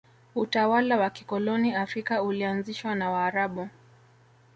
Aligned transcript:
utawala 0.35 0.97
wa 0.97 1.09
kikoloni 1.09 1.75
afrika 1.75 2.23
ulianzishwa 2.23 2.95
na 2.95 3.09
waarabu 3.11 3.69